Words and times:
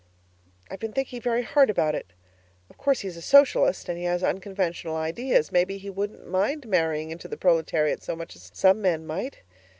I've 0.67 0.79
been 0.79 0.93
thinking 0.93 1.21
very 1.21 1.43
hard 1.43 1.69
about 1.69 1.93
it. 1.93 2.07
Of 2.71 2.77
course 2.79 3.01
he 3.01 3.07
is 3.07 3.15
a 3.17 3.21
Socialist, 3.21 3.87
and 3.87 3.99
he 3.99 4.05
has 4.05 4.23
unconventional 4.23 4.95
ideas; 4.95 5.51
maybe 5.51 5.77
he 5.77 5.91
wouldn't 5.91 6.25
mind 6.27 6.67
marrying 6.67 7.11
into 7.11 7.27
the 7.27 7.37
proletariat 7.37 8.01
so 8.01 8.15
much 8.15 8.35
as 8.35 8.49
some 8.51 8.81
men 8.81 9.05
might. 9.05 9.43